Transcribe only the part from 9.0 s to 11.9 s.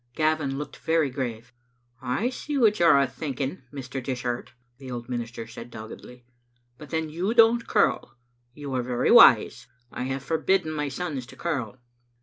wise. I have forbidden my sons to curl."